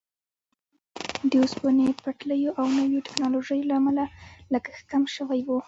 د 1.29 1.31
اوسپنې 1.43 1.87
پټلیو 2.03 2.51
او 2.59 2.65
نویو 2.79 3.05
ټیکنالوژیو 3.07 3.67
له 3.69 3.75
امله 3.79 4.03
لګښت 4.53 4.83
کم 4.91 5.03
شوی 5.15 5.39
وو. 5.47 5.57